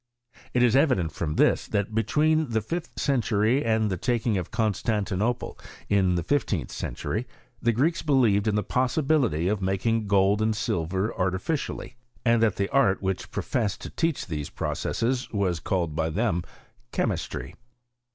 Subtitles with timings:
[0.55, 4.49] It is evident from this, that between the fifth cen tury and the taking of
[4.49, 7.27] Constantinople in the fifteenth century,
[7.61, 12.67] the Greeks believed in the possibility of making gold and silver artificially; and that the
[12.69, 16.41] art which professed to teach these processes was called by them
[16.91, 17.53] Chemistry.